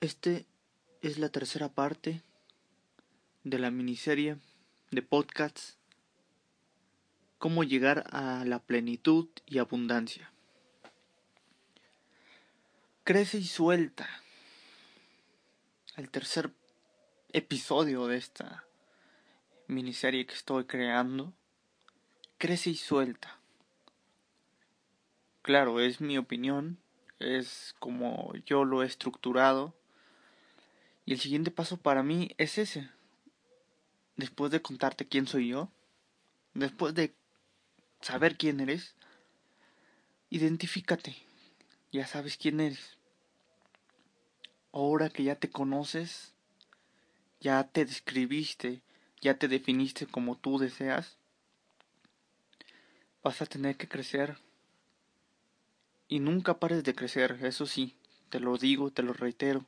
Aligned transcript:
Este 0.00 0.46
es 1.02 1.18
la 1.18 1.28
tercera 1.28 1.70
parte 1.70 2.22
de 3.42 3.58
la 3.58 3.72
miniserie 3.72 4.36
de 4.92 5.02
podcasts 5.02 5.76
Cómo 7.38 7.64
llegar 7.64 8.04
a 8.12 8.44
la 8.44 8.60
plenitud 8.60 9.28
y 9.44 9.58
abundancia. 9.58 10.30
Crece 13.02 13.38
y 13.38 13.44
suelta. 13.44 14.08
El 15.96 16.10
tercer 16.10 16.52
episodio 17.32 18.06
de 18.06 18.18
esta 18.18 18.64
miniserie 19.66 20.26
que 20.26 20.34
estoy 20.34 20.66
creando. 20.66 21.32
Crece 22.38 22.70
y 22.70 22.76
suelta. 22.76 23.40
Claro, 25.42 25.80
es 25.80 26.00
mi 26.00 26.18
opinión, 26.18 26.78
es 27.18 27.74
como 27.80 28.32
yo 28.46 28.64
lo 28.64 28.84
he 28.84 28.86
estructurado 28.86 29.74
y 31.08 31.12
el 31.12 31.20
siguiente 31.20 31.50
paso 31.50 31.78
para 31.78 32.02
mí 32.02 32.34
es 32.36 32.58
ese. 32.58 32.90
Después 34.16 34.52
de 34.52 34.60
contarte 34.60 35.08
quién 35.08 35.26
soy 35.26 35.48
yo, 35.48 35.70
después 36.52 36.94
de 36.94 37.14
saber 38.02 38.36
quién 38.36 38.60
eres, 38.60 38.94
identifícate. 40.28 41.16
Ya 41.92 42.06
sabes 42.06 42.36
quién 42.36 42.60
eres. 42.60 42.98
Ahora 44.70 45.08
que 45.08 45.24
ya 45.24 45.36
te 45.36 45.48
conoces, 45.48 46.34
ya 47.40 47.64
te 47.64 47.86
describiste, 47.86 48.82
ya 49.22 49.38
te 49.38 49.48
definiste 49.48 50.06
como 50.06 50.36
tú 50.36 50.58
deseas, 50.58 51.16
vas 53.22 53.40
a 53.40 53.46
tener 53.46 53.78
que 53.78 53.88
crecer. 53.88 54.36
Y 56.06 56.20
nunca 56.20 56.58
pares 56.60 56.84
de 56.84 56.94
crecer, 56.94 57.38
eso 57.44 57.64
sí, 57.64 57.96
te 58.28 58.40
lo 58.40 58.58
digo, 58.58 58.90
te 58.90 59.02
lo 59.02 59.14
reitero 59.14 59.64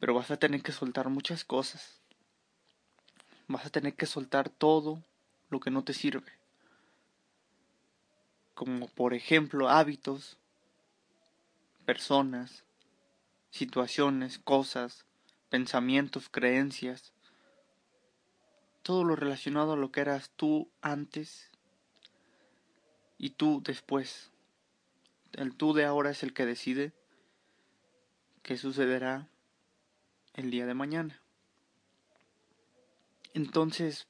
pero 0.00 0.14
vas 0.14 0.30
a 0.30 0.36
tener 0.36 0.62
que 0.62 0.72
soltar 0.72 1.08
muchas 1.08 1.44
cosas. 1.44 2.00
Vas 3.46 3.66
a 3.66 3.70
tener 3.70 3.94
que 3.94 4.06
soltar 4.06 4.48
todo 4.48 5.02
lo 5.50 5.60
que 5.60 5.70
no 5.70 5.82
te 5.82 5.94
sirve. 5.94 6.32
Como 8.54 8.88
por 8.88 9.14
ejemplo 9.14 9.68
hábitos, 9.68 10.38
personas, 11.84 12.64
situaciones, 13.50 14.38
cosas, 14.38 15.04
pensamientos, 15.48 16.28
creencias. 16.28 17.12
Todo 18.82 19.04
lo 19.04 19.16
relacionado 19.16 19.72
a 19.72 19.76
lo 19.76 19.90
que 19.90 20.00
eras 20.00 20.30
tú 20.36 20.70
antes 20.80 21.50
y 23.16 23.30
tú 23.30 23.62
después. 23.64 24.30
El 25.32 25.54
tú 25.54 25.72
de 25.72 25.84
ahora 25.84 26.10
es 26.10 26.22
el 26.22 26.32
que 26.32 26.46
decide 26.46 26.92
qué 28.42 28.56
sucederá 28.56 29.28
el 30.38 30.52
día 30.52 30.66
de 30.66 30.74
mañana. 30.74 31.20
Entonces, 33.34 34.06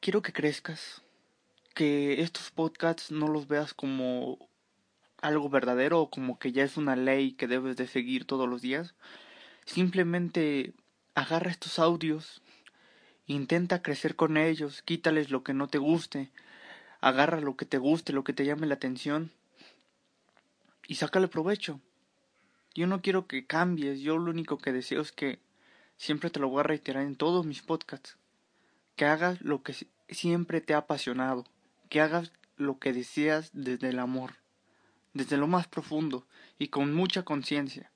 quiero 0.00 0.22
que 0.22 0.32
crezcas, 0.32 1.02
que 1.74 2.22
estos 2.22 2.50
podcasts 2.52 3.10
no 3.10 3.26
los 3.26 3.48
veas 3.48 3.74
como 3.74 4.48
algo 5.20 5.48
verdadero 5.48 6.00
o 6.00 6.10
como 6.10 6.38
que 6.38 6.52
ya 6.52 6.62
es 6.62 6.76
una 6.76 6.94
ley 6.94 7.32
que 7.32 7.48
debes 7.48 7.76
de 7.76 7.88
seguir 7.88 8.24
todos 8.24 8.48
los 8.48 8.62
días. 8.62 8.94
Simplemente 9.64 10.72
agarra 11.14 11.50
estos 11.50 11.80
audios, 11.80 12.42
intenta 13.26 13.82
crecer 13.82 14.14
con 14.14 14.36
ellos, 14.36 14.82
quítales 14.82 15.30
lo 15.30 15.42
que 15.42 15.52
no 15.52 15.66
te 15.66 15.78
guste, 15.78 16.30
agarra 17.00 17.40
lo 17.40 17.56
que 17.56 17.66
te 17.66 17.78
guste, 17.78 18.12
lo 18.12 18.22
que 18.22 18.32
te 18.32 18.44
llame 18.44 18.68
la 18.68 18.74
atención 18.74 19.32
y 20.86 20.94
sácale 20.94 21.26
provecho. 21.26 21.80
Yo 22.74 22.86
no 22.86 23.02
quiero 23.02 23.26
que 23.26 23.46
cambies, 23.46 24.00
yo 24.00 24.16
lo 24.16 24.30
único 24.30 24.58
que 24.58 24.72
deseo 24.72 25.02
es 25.02 25.12
que 25.12 25.38
siempre 25.96 26.30
te 26.30 26.40
lo 26.40 26.48
voy 26.48 26.60
a 26.60 26.64
reiterar 26.64 27.04
en 27.04 27.16
todos 27.16 27.44
mis 27.44 27.62
podcasts, 27.62 28.16
que 28.96 29.04
hagas 29.04 29.40
lo 29.42 29.62
que 29.62 29.74
siempre 30.08 30.60
te 30.60 30.72
ha 30.74 30.78
apasionado, 30.78 31.44
que 31.90 32.00
hagas 32.00 32.32
lo 32.56 32.78
que 32.78 32.92
deseas 32.92 33.50
desde 33.52 33.90
el 33.90 33.98
amor, 33.98 34.36
desde 35.12 35.36
lo 35.36 35.46
más 35.46 35.68
profundo 35.68 36.26
y 36.58 36.68
con 36.68 36.94
mucha 36.94 37.24
conciencia. 37.24 37.90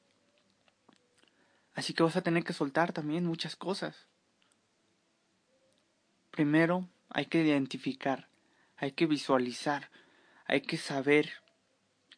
Así 1.75 1.95
que 1.95 2.03
vas 2.03 2.17
a 2.17 2.23
tener 2.23 2.45
que 2.45 2.53
soltar 2.53 2.93
también 2.93 3.25
muchas 3.25 3.57
cosas. 3.57 4.07
Primero 6.31 6.87
hay 7.09 7.27
que 7.27 7.43
identificar, 7.43 8.29
hay 8.77 8.93
que 8.93 9.07
visualizar, 9.07 9.91
hay 10.45 10.61
que 10.61 10.77
saber 10.77 11.33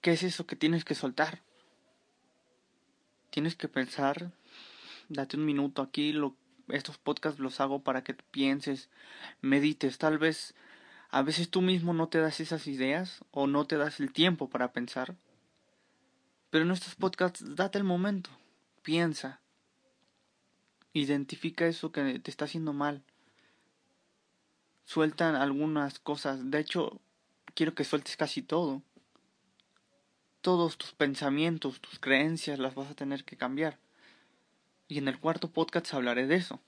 qué 0.01 0.13
es 0.13 0.25
eso 0.25 0.47
que 0.47 0.57
tienes 0.57 0.85
que 0.85 0.97
soltar 0.97 1.43
tienes 3.31 3.57
que 3.57 3.69
pensar, 3.69 4.33
date 5.09 5.37
un 5.37 5.45
minuto 5.45 5.83
aquí, 5.83 6.13
lo, 6.13 6.37
estos 6.69 6.99
podcasts 6.99 7.41
los 7.41 7.61
hago 7.61 7.83
para 7.83 8.03
que 8.05 8.15
pienses, 8.15 8.89
medites, 9.41 9.99
tal 9.99 10.19
vez 10.19 10.55
a 11.11 11.23
veces 11.23 11.49
tú 11.49 11.63
mismo 11.63 11.95
no 11.95 12.09
te 12.09 12.19
das 12.19 12.41
esas 12.41 12.67
ideas 12.67 13.25
o 13.31 13.47
no 13.47 13.67
te 13.67 13.77
das 13.77 14.01
el 14.01 14.13
tiempo 14.13 14.49
para 14.49 14.73
pensar, 14.73 15.17
pero 16.51 16.65
en 16.65 16.71
estos 16.71 16.95
podcasts 16.95 17.57
date 17.57 17.79
el 17.79 17.85
momento, 17.85 18.31
piensa, 18.83 19.41
identifica 20.93 21.67
eso 21.67 21.93
que 21.93 22.19
te 22.19 22.31
está 22.31 22.45
haciendo 22.45 22.73
mal, 22.73 23.03
sueltan 24.85 25.35
algunas 25.35 25.99
cosas, 25.99 26.51
de 26.51 26.61
hecho 26.61 27.01
quiero 27.55 27.75
que 27.75 27.85
sueltes 27.85 28.17
casi 28.17 28.43
todo 28.43 28.83
todos 30.49 30.79
tus 30.79 30.93
pensamientos, 30.93 31.79
tus 31.79 31.99
creencias 31.99 32.59
las 32.59 32.75
vas 32.75 32.91
a 32.91 32.95
tener 32.95 33.23
que 33.23 33.37
cambiar. 33.37 33.79
Y 34.89 34.97
en 34.97 35.07
el 35.07 35.21
cuarto 35.21 35.51
podcast 35.51 35.93
hablaré 35.93 36.27
de 36.27 36.37
eso. 36.37 36.59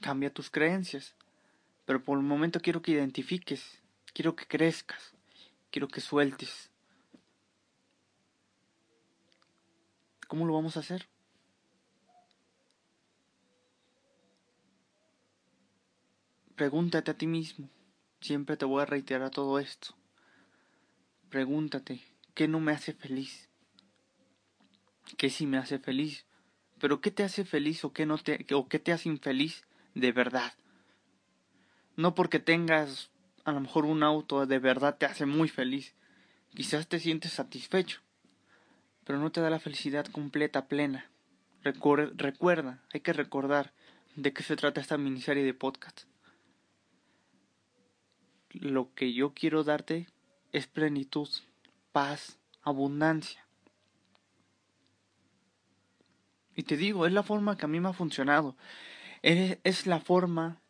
Cambia 0.00 0.34
tus 0.34 0.50
creencias. 0.50 1.14
Pero 1.84 2.02
por 2.02 2.18
el 2.18 2.24
momento 2.24 2.58
quiero 2.58 2.82
que 2.82 2.90
identifiques, 2.90 3.80
quiero 4.12 4.34
que 4.34 4.44
crezcas, 4.44 5.14
quiero 5.70 5.86
que 5.86 6.00
sueltes. 6.00 6.68
¿Cómo 10.26 10.46
lo 10.46 10.54
vamos 10.54 10.76
a 10.76 10.80
hacer? 10.80 11.06
Pregúntate 16.56 17.12
a 17.12 17.16
ti 17.16 17.28
mismo. 17.28 17.70
Siempre 18.20 18.56
te 18.56 18.64
voy 18.64 18.82
a 18.82 18.86
reiterar 18.86 19.30
todo 19.30 19.60
esto. 19.60 19.94
Pregúntate, 21.34 22.00
¿qué 22.34 22.46
no 22.46 22.60
me 22.60 22.70
hace 22.70 22.92
feliz? 22.92 23.48
¿Qué 25.16 25.30
sí 25.30 25.46
me 25.46 25.56
hace 25.56 25.80
feliz? 25.80 26.26
Pero 26.78 27.00
¿qué 27.00 27.10
te 27.10 27.24
hace 27.24 27.44
feliz 27.44 27.84
o 27.84 27.92
qué, 27.92 28.06
no 28.06 28.18
te, 28.18 28.46
o 28.54 28.68
qué 28.68 28.78
te 28.78 28.92
hace 28.92 29.08
infeliz 29.08 29.64
de 29.96 30.12
verdad? 30.12 30.52
No 31.96 32.14
porque 32.14 32.38
tengas 32.38 33.10
a 33.44 33.50
lo 33.50 33.58
mejor 33.58 33.84
un 33.84 34.04
auto 34.04 34.46
de 34.46 34.60
verdad 34.60 34.96
te 34.96 35.06
hace 35.06 35.26
muy 35.26 35.48
feliz. 35.48 35.96
Quizás 36.54 36.86
te 36.86 37.00
sientes 37.00 37.32
satisfecho, 37.32 38.00
pero 39.02 39.18
no 39.18 39.32
te 39.32 39.40
da 39.40 39.50
la 39.50 39.58
felicidad 39.58 40.06
completa, 40.06 40.68
plena. 40.68 41.10
recuerda, 41.64 42.80
hay 42.92 43.00
que 43.00 43.12
recordar 43.12 43.72
de 44.14 44.32
qué 44.32 44.44
se 44.44 44.54
trata 44.54 44.80
esta 44.80 44.98
miniserie 44.98 45.42
de 45.42 45.54
podcast. 45.54 46.02
Lo 48.50 48.94
que 48.94 49.12
yo 49.12 49.34
quiero 49.34 49.64
darte 49.64 50.06
es 50.54 50.68
plenitud, 50.68 51.28
paz, 51.90 52.38
abundancia. 52.62 53.44
Y 56.54 56.62
te 56.62 56.76
digo, 56.76 57.06
es 57.06 57.12
la 57.12 57.24
forma 57.24 57.56
que 57.56 57.64
a 57.64 57.68
mí 57.68 57.80
me 57.80 57.88
ha 57.88 57.92
funcionado. 57.92 58.56
Es, 59.22 59.58
es, 59.64 59.88
la 59.88 59.98
forma 59.98 60.60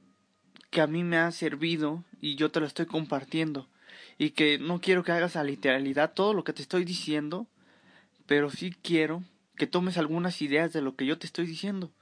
que 0.71 0.81
a 0.81 0.87
mí 0.87 1.05
me 1.05 1.19
ha 1.19 1.31
servido 1.33 2.03
y 2.23 2.37
yo 2.37 2.51
te 2.51 2.61
lo 2.61 2.67
estoy 2.67 2.87
compartiendo. 2.87 3.69
Y 4.17 4.31
que 4.31 4.59
no 4.59 4.81
quiero 4.81 5.05
que 5.05 5.13
hagas 5.13 5.37
a 5.37 5.45
literalidad 5.45 6.15
todo 6.15 6.33
lo 6.33 6.45
que 6.45 6.55
te 6.55 6.63
estoy 6.63 6.87
diciendo, 6.87 7.47
pero 8.25 8.49
sí 8.49 8.75
quiero 8.83 9.23
que 9.55 9.67
tomes 9.67 9.99
algunas 9.99 10.41
ideas 10.41 10.73
de 10.73 10.81
lo 10.81 10.97
que 10.97 11.05
yo 11.05 11.19
te 11.19 11.27
estoy 11.27 11.47
diciendo. 11.47 11.93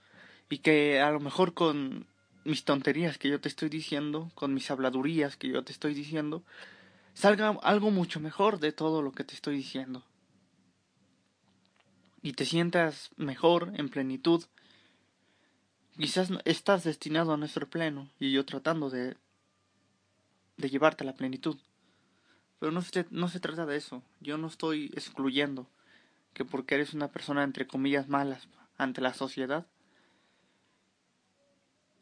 Y 0.49 0.59
que 0.59 1.01
a 1.01 1.11
lo 1.11 1.19
mejor 1.19 1.53
con 1.53 2.07
mis 2.45 2.63
tonterías 2.65 3.19
que 3.19 3.29
yo 3.29 3.41
te 3.41 3.49
estoy 3.49 3.71
diciendo, 3.71 4.31
con 4.37 4.55
mis 4.55 4.71
habladurías 4.71 5.37
que 5.37 5.49
yo 5.49 5.65
te 5.65 5.73
estoy 5.73 5.95
diciendo, 5.95 6.45
salga 7.15 7.51
algo 7.63 7.91
mucho 7.91 8.21
mejor 8.21 8.59
de 8.59 8.73
todo 8.73 9.03
lo 9.03 9.13
que 9.13 9.25
te 9.25 9.35
estoy 9.35 9.57
diciendo. 9.57 10.05
Y 12.23 12.33
te 12.35 12.45
sientas 12.45 13.11
mejor, 13.17 13.73
en 13.77 13.89
plenitud. 13.89 14.45
Quizás 15.97 16.31
estás 16.45 16.85
destinado 16.85 17.33
a 17.33 17.37
nuestro 17.37 17.69
pleno 17.69 18.09
y 18.19 18.31
yo 18.33 18.45
tratando 18.45 18.91
de, 18.91 19.17
de 20.57 20.71
llevarte 20.71 21.05
a 21.05 21.07
la 21.07 21.15
plenitud. 21.15 21.59
Pero 22.59 22.73
no 22.73 22.81
se, 22.81 23.07
no 23.11 23.29
se 23.29 23.41
trata 23.41 23.67
de 23.67 23.77
eso. 23.77 24.03
Yo 24.21 24.39
no 24.39 24.47
estoy 24.47 24.91
excluyendo 24.95 25.69
que 26.33 26.45
porque 26.45 26.77
eres 26.77 26.95
una 26.95 27.09
persona 27.09 27.43
entre 27.43 27.67
comillas 27.67 28.09
malas 28.09 28.49
ante 28.79 29.01
la 29.01 29.13
sociedad, 29.13 29.67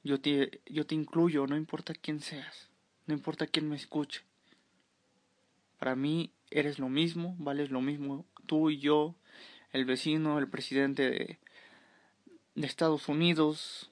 yo 0.05 0.21
te, 0.21 0.63
yo 0.67 0.87
te 0.87 0.95
incluyo, 0.95 1.47
no 1.47 1.57
importa 1.57 1.95
quién 1.95 2.21
seas, 2.21 2.71
no 3.07 3.13
importa 3.13 3.47
quién 3.47 3.69
me 3.69 3.77
escuche 3.77 4.23
Para 5.81 5.97
mí 5.97 6.31
eres 6.51 6.79
lo 6.79 6.91
mismo, 6.91 7.35
vales 7.39 7.71
lo 7.71 7.81
mismo, 7.81 8.27
tú 8.45 8.69
y 8.69 8.79
yo, 8.79 9.15
el 9.73 9.87
vecino, 9.87 10.39
el 10.39 10.47
presidente 10.47 11.11
de, 11.11 11.39
Estados 12.55 13.09
Unidos, 13.09 13.91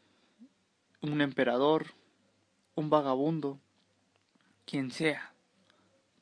un 1.00 1.22
emperador, 1.22 1.94
un 2.74 2.90
vagabundo, 2.90 3.58
quien 4.66 4.90
sea. 4.90 5.32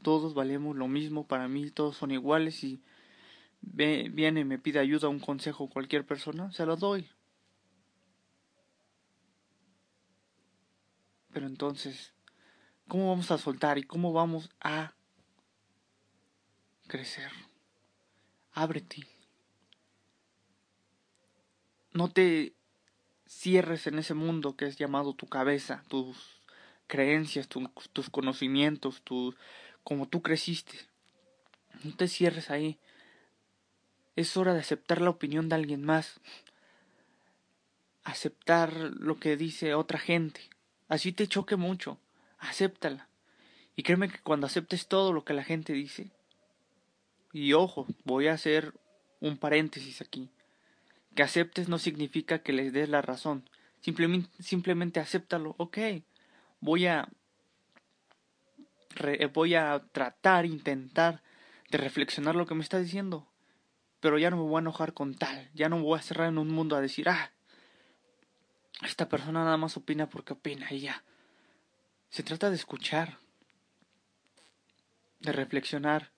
Todos 0.03 0.35
valemos 0.35 0.77
lo 0.77 0.87
mismo, 0.87 1.27
para 1.27 1.49
mí 1.49 1.69
todos 1.73 1.97
son 1.97 2.13
iguales 2.13 2.63
y 2.63 2.81
viene 3.61 4.41
y 4.41 4.45
me 4.45 4.61
pide 4.61 4.79
ayuda, 4.79 5.09
un 5.09 5.19
consejo 5.19 5.69
cualquier 5.69 6.07
persona, 6.07 6.53
se 6.53 6.65
lo 6.65 6.77
doy. 6.77 7.09
Pero 11.33 11.49
entonces, 11.49 12.15
¿cómo 12.87 13.09
vamos 13.09 13.33
a 13.33 13.39
soltar 13.39 13.79
y 13.79 13.83
cómo 13.83 14.13
vamos 14.13 14.49
a 14.61 14.96
crecer? 16.87 17.31
Ábrete. 18.53 19.07
No 21.93 22.09
te 22.11 22.55
cierres 23.27 23.87
en 23.87 23.99
ese 23.99 24.15
mundo 24.15 24.57
que 24.57 24.67
es 24.67 24.77
llamado 24.77 25.15
tu 25.15 25.27
cabeza, 25.27 25.83
tus 25.89 26.41
creencias, 26.87 27.49
tus 27.49 28.11
conocimientos, 28.11 29.03
tu, 29.03 29.35
como 29.83 30.07
tú 30.07 30.23
creciste. 30.23 30.79
No 31.85 31.95
te 31.95 32.09
cierres 32.09 32.51
ahí. 32.51 32.79
Es 34.15 34.37
hora 34.37 34.55
de 34.55 34.61
aceptar 34.61 35.01
la 35.01 35.11
opinión 35.11 35.49
de 35.49 35.57
alguien 35.57 35.85
más. 35.85 36.21
Aceptar 38.05 38.73
lo 38.73 39.19
que 39.19 39.37
dice 39.37 39.75
otra 39.75 39.99
gente. 39.99 40.41
Así 40.89 41.13
te 41.13 41.27
choque 41.27 41.57
mucho. 41.57 41.99
Acéptala. 42.39 43.09
Y 43.75 43.83
créeme 43.83 44.09
que 44.09 44.21
cuando 44.21 44.47
aceptes 44.47 44.87
todo 44.87 45.13
lo 45.13 45.25
que 45.25 45.35
la 45.35 45.45
gente 45.45 45.73
dice, 45.75 46.11
y 47.37 47.53
ojo, 47.53 47.87
voy 48.05 48.29
a 48.29 48.33
hacer 48.33 48.73
un 49.21 49.37
paréntesis 49.37 50.01
aquí, 50.01 50.31
que 51.15 51.23
aceptes 51.23 51.69
no 51.69 51.79
significa 51.79 52.39
que 52.39 52.55
les 52.55 52.73
des 52.73 52.89
la 52.89 53.03
razón, 53.03 53.47
simplemente, 53.83 54.31
simplemente 54.43 55.01
acéptalo, 55.01 55.55
ok, 55.59 55.79
voy 56.61 56.87
a, 56.87 57.11
voy 59.35 59.55
a 59.55 59.85
tratar, 59.93 60.47
intentar 60.47 61.23
de 61.71 61.77
reflexionar 61.77 62.37
lo 62.37 62.47
que 62.47 62.55
me 62.55 62.63
está 62.63 62.79
diciendo, 62.79 63.29
pero 64.01 64.17
ya 64.17 64.31
no 64.31 64.39
me 64.39 64.45
voy 64.45 64.57
a 64.57 64.61
enojar 64.61 64.95
con 64.95 65.15
tal, 65.15 65.51
ya 65.53 65.69
no 65.69 65.77
me 65.77 65.83
voy 65.83 65.99
a 65.99 66.03
cerrar 66.03 66.29
en 66.29 66.39
un 66.39 66.49
mundo 66.49 66.75
a 66.75 66.81
decir, 66.81 67.07
ah, 67.11 67.33
esta 68.83 69.11
persona 69.11 69.45
nada 69.45 69.59
más 69.59 69.77
opina 69.77 70.09
porque 70.09 70.33
opina 70.33 70.73
y 70.73 70.81
ya. 70.81 71.05
Se 72.09 72.23
trata 72.23 72.49
de 72.49 72.57
escuchar, 72.57 73.19
de 75.21 75.33
reflexionar, 75.33 76.16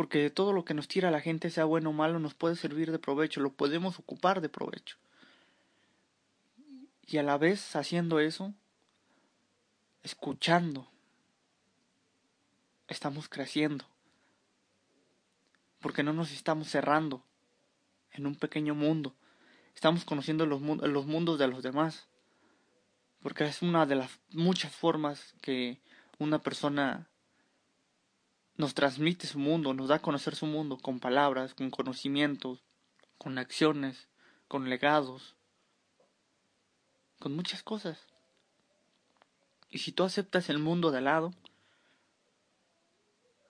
porque 0.00 0.30
todo 0.30 0.54
lo 0.54 0.64
que 0.64 0.72
nos 0.72 0.88
tira 0.88 1.10
la 1.10 1.20
gente, 1.20 1.50
sea 1.50 1.66
bueno 1.66 1.90
o 1.90 1.92
malo, 1.92 2.18
nos 2.18 2.32
puede 2.32 2.56
servir 2.56 2.90
de 2.90 2.98
provecho, 2.98 3.38
lo 3.42 3.52
podemos 3.52 3.98
ocupar 3.98 4.40
de 4.40 4.48
provecho. 4.48 4.96
Y 7.06 7.18
a 7.18 7.22
la 7.22 7.36
vez 7.36 7.76
haciendo 7.76 8.18
eso, 8.18 8.54
escuchando, 10.02 10.88
estamos 12.88 13.28
creciendo 13.28 13.84
porque 15.80 16.02
no 16.02 16.14
nos 16.14 16.32
estamos 16.32 16.68
cerrando 16.68 17.22
en 18.12 18.26
un 18.26 18.36
pequeño 18.36 18.74
mundo. 18.74 19.14
Estamos 19.74 20.06
conociendo 20.06 20.46
los, 20.46 20.62
los 20.62 21.04
mundos 21.04 21.38
de 21.38 21.46
los 21.46 21.62
demás. 21.62 22.08
Porque 23.20 23.44
es 23.44 23.60
una 23.60 23.84
de 23.84 23.96
las 23.96 24.18
muchas 24.30 24.74
formas 24.74 25.34
que 25.42 25.78
una 26.18 26.38
persona 26.38 27.06
nos 28.60 28.74
transmite 28.74 29.26
su 29.26 29.38
mundo, 29.38 29.74
nos 29.74 29.88
da 29.88 29.96
a 29.96 30.02
conocer 30.02 30.36
su 30.36 30.46
mundo 30.46 30.76
con 30.76 31.00
palabras, 31.00 31.54
con 31.54 31.70
conocimientos, 31.70 32.62
con 33.18 33.38
acciones, 33.38 34.06
con 34.48 34.68
legados, 34.68 35.34
con 37.18 37.34
muchas 37.34 37.62
cosas. 37.62 38.06
Y 39.70 39.78
si 39.78 39.92
tú 39.92 40.04
aceptas 40.04 40.50
el 40.50 40.58
mundo 40.58 40.90
de 40.90 40.98
al 40.98 41.04
lado, 41.04 41.32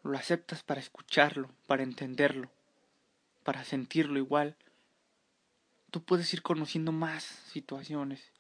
lo 0.03 0.17
aceptas 0.17 0.63
para 0.63 0.81
escucharlo, 0.81 1.51
para 1.67 1.83
entenderlo, 1.83 2.49
para 3.43 3.65
sentirlo 3.65 4.19
igual. 4.19 4.57
Tú 5.91 6.03
puedes 6.03 6.33
ir 6.33 6.43
conociendo 6.43 6.93
más 6.93 7.25
situaciones. 7.25 8.33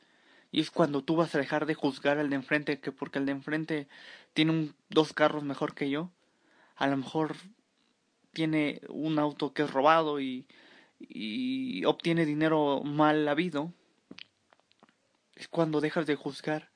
Y 0.52 0.60
es 0.60 0.70
cuando 0.70 1.02
tú 1.02 1.16
vas 1.16 1.34
a 1.34 1.38
dejar 1.38 1.66
de 1.66 1.74
juzgar 1.74 2.18
al 2.18 2.30
de 2.30 2.36
enfrente, 2.36 2.80
que 2.80 2.92
porque 2.92 3.18
el 3.18 3.26
de 3.26 3.32
enfrente 3.32 3.88
tiene 4.34 4.52
un, 4.52 4.74
dos 4.88 5.12
carros 5.12 5.42
mejor 5.42 5.74
que 5.74 5.90
yo, 5.90 6.10
a 6.80 6.86
lo 6.86 6.96
mejor 6.96 7.36
tiene 8.32 8.80
un 8.88 9.18
auto 9.18 9.52
que 9.52 9.62
es 9.62 9.70
robado 9.70 10.18
y, 10.18 10.46
obtiene 11.84 12.24
dinero 12.24 12.82
mal 12.82 13.28
habido. 13.28 13.74
Es 15.34 15.46
cuando 15.46 15.82
dejas 15.82 16.06
de 16.06 16.16
juzgar 16.16 16.70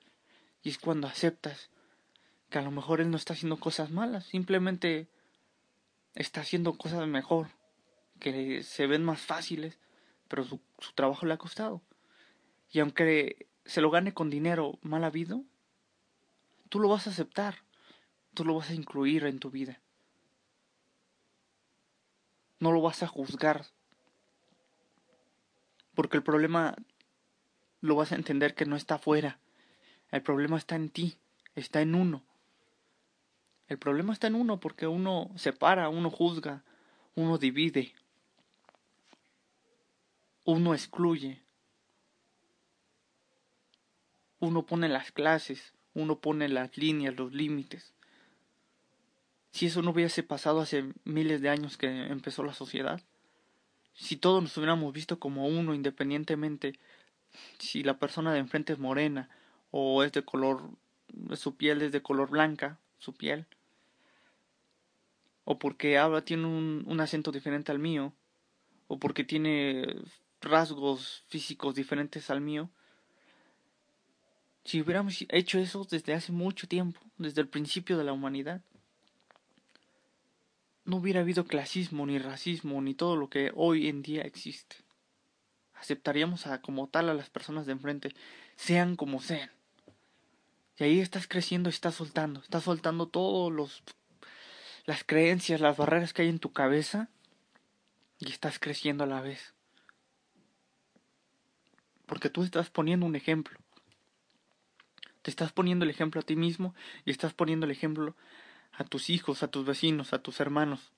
y 0.62 0.69
es 0.69 0.79
cuando 0.79 1.09
aceptas 1.09 1.71
que 2.51 2.59
a 2.59 2.62
lo 2.62 2.71
mejor 2.71 3.01
él 3.01 3.11
no 3.11 3.17
está 3.17 3.33
haciendo 3.33 3.59
cosas 3.59 3.91
malas, 3.91 4.27
simplemente 4.27 5.09
está 6.15 6.43
haciendo 6.43 6.77
cosas 6.77 7.09
mejor, 7.09 7.49
que 8.21 8.62
se 8.62 8.87
ven 8.87 9.05
más 9.05 9.23
fáciles, 9.23 9.79
pero 10.29 10.45
su, 10.45 10.61
trabajo 10.95 11.25
le 11.25 11.33
ha 11.33 11.39
costado. 11.39 11.83
Y 12.71 12.81
aunque 12.81 13.49
se 13.65 13.81
lo 13.81 13.91
gane 13.91 14.12
con 14.12 14.29
dinero 14.29 14.79
mal 14.83 15.03
habido, 15.03 15.45
tú 16.69 16.79
lo 16.79 16.89
vas 16.91 17.06
a 17.06 17.11
aceptar, 17.11 17.65
tú 18.35 18.45
lo 18.45 18.55
vas 18.55 18.69
a 18.69 18.75
incluir 18.75 19.25
en 19.25 19.39
tu 19.39 19.51
vida. 19.51 19.81
No 22.64 22.72
lo 22.72 22.81
vas 22.81 23.02
a 23.02 23.06
juzgar, 23.06 23.66
porque 25.94 26.16
el 26.16 26.22
problema 26.22 26.75
lo 27.82 27.94
vas 27.94 28.11
a 28.11 28.14
entender 28.14 28.55
que 28.55 28.64
no 28.64 28.75
está 28.75 28.94
afuera, 28.94 29.38
el 30.11 30.22
problema 30.22 30.56
está 30.56 30.75
en 30.75 30.88
ti, 30.88 31.19
está 31.55 31.82
en 31.82 31.94
uno. 31.94 32.22
El 33.69 33.78
problema 33.78 34.14
está 34.14 34.28
en 34.28 34.34
uno 34.34 34.61
porque 34.61 34.87
uno 34.87 35.31
separa, 35.37 35.90
uno 35.90 36.08
juzga, 36.08 36.64
uno 37.14 37.37
divide, 37.37 37.93
uno 40.44 40.72
excluye, 40.72 41.43
uno 44.38 44.64
pone 44.64 44.88
las 44.88 45.12
clases, 45.12 45.75
uno 45.93 46.19
pone 46.19 46.49
las 46.49 46.75
líneas, 46.78 47.14
los 47.14 47.31
límites. 47.31 47.93
Si 49.55 49.67
eso 49.67 49.83
no 49.83 49.93
hubiese 49.93 50.25
pasado 50.25 50.61
hace 50.61 50.85
miles 51.05 51.41
de 51.41 51.49
años 51.49 51.77
que 51.77 51.87
empezó 51.87 52.43
la 52.43 52.55
sociedad, 52.55 53.01
si 53.94 54.17
todos 54.17 54.43
nos 54.43 54.56
hubiéramos 54.56 54.93
visto 54.93 55.20
como 55.20 55.46
uno 55.46 55.75
independientemente, 55.75 56.77
si 57.61 57.84
la 57.84 58.01
persona 58.01 58.32
de 58.32 58.41
enfrente 58.41 58.73
es 58.73 58.81
morena 58.81 59.29
o 59.70 60.03
es 60.03 60.11
de 60.11 60.25
color, 60.25 60.70
su 61.37 61.55
piel 61.55 61.82
es 61.82 61.93
de 61.93 62.03
color 62.03 62.31
blanca, 62.31 62.81
su 62.99 63.15
piel, 63.15 63.46
o 65.44 65.56
porque 65.56 65.99
habla, 65.99 66.25
tiene 66.25 66.46
un, 66.46 66.82
un 66.89 67.01
acento 67.01 67.31
diferente 67.31 67.70
al 67.70 67.79
mío, 67.79 68.13
o 68.89 68.99
porque 68.99 69.23
tiene 69.23 69.87
rasgos 70.41 71.23
físicos 71.29 71.77
diferentes 71.77 72.29
al 72.29 72.41
mío. 72.41 72.70
Si 74.65 74.81
hubiéramos 74.81 75.25
hecho 75.29 75.61
eso 75.61 75.87
desde 75.89 76.13
hace 76.13 76.32
mucho 76.32 76.67
tiempo, 76.67 76.99
desde 77.19 77.41
el 77.41 77.46
principio 77.46 77.96
de 77.96 78.03
la 78.03 78.13
humanidad, 78.13 78.61
no 80.84 80.96
hubiera 80.96 81.20
habido 81.20 81.46
clasismo, 81.46 82.06
ni 82.06 82.19
racismo, 82.19 82.81
ni 82.82 82.94
todo 82.94 83.17
lo 83.17 83.29
que 83.29 83.53
hoy 83.55 83.88
en 83.88 84.03
día 84.03 84.22
existe. 84.22 84.76
Aceptaríamos 85.74 86.46
a, 86.46 86.60
como 86.60 86.88
tal 86.88 87.08
a 87.08 87.14
las 87.14 87.31
personas 87.31 87.67
de 87.67 87.72
enfrente, 87.72 88.14
sean 88.56 88.96
como 88.96 89.20
sean. 89.20 89.50
Y 90.79 90.84
ahí 90.84 91.00
estás 91.00 91.26
creciendo, 91.26 91.69
estás 91.69 91.94
soltando, 91.94 92.41
estás 92.41 92.64
soltando 92.64 93.06
todos 93.06 93.53
los 93.53 93.82
las 94.86 95.03
creencias, 95.03 95.60
las 95.60 95.76
barreras 95.76 96.12
que 96.12 96.22
hay 96.22 96.29
en 96.29 96.38
tu 96.38 96.53
cabeza 96.53 97.08
y 98.19 98.31
estás 98.31 98.58
creciendo 98.58 99.05
a 99.05 99.06
la 99.06 99.20
vez. 99.20 99.55
Porque 102.06 102.29
tú 102.29 102.43
estás 102.43 102.69
poniendo 102.70 103.06
un 103.06 103.17
ejemplo. 103.17 103.58
Te 105.22 105.31
estás 105.31 105.53
poniendo 105.53 105.86
el 105.86 105.91
ejemplo 105.91 106.20
a 106.20 106.24
ti 106.24 106.36
mismo 106.36 106.74
y 107.06 107.10
estás 107.10 107.32
poniendo 107.32 107.64
el 107.64 107.72
ejemplo 107.72 108.14
a 108.76 108.84
tus 108.84 109.10
hijos, 109.10 109.43
a 109.43 109.48
tus 109.48 109.64
vecinos, 109.64 110.12
a 110.12 110.19
tus 110.19 110.40
hermanos. 110.40 110.93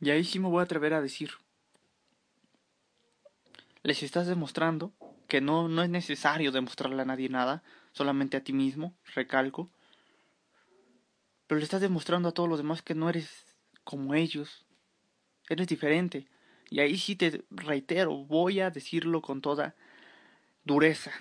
Y 0.00 0.10
ahí 0.10 0.24
sí 0.24 0.38
me 0.38 0.48
voy 0.48 0.60
a 0.60 0.64
atrever 0.64 0.94
a 0.94 1.00
decir. 1.00 1.30
Les 3.82 4.02
estás 4.02 4.26
demostrando 4.26 4.92
que 5.28 5.40
no, 5.40 5.68
no 5.68 5.82
es 5.82 5.90
necesario 5.90 6.52
demostrarle 6.52 7.02
a 7.02 7.06
nadie 7.06 7.28
nada, 7.28 7.62
solamente 7.92 8.36
a 8.36 8.44
ti 8.44 8.52
mismo, 8.52 8.94
recalco. 9.14 9.70
Pero 11.46 11.58
le 11.58 11.64
estás 11.64 11.80
demostrando 11.80 12.28
a 12.28 12.32
todos 12.32 12.48
los 12.48 12.58
demás 12.58 12.82
que 12.82 12.94
no 12.94 13.08
eres 13.08 13.44
como 13.84 14.14
ellos, 14.14 14.64
eres 15.48 15.68
diferente. 15.68 16.26
Y 16.70 16.80
ahí 16.80 16.96
sí 16.98 17.16
te 17.16 17.44
reitero, 17.50 18.16
voy 18.24 18.60
a 18.60 18.70
decirlo 18.70 19.22
con 19.22 19.40
toda 19.40 19.74
dureza. 20.64 21.12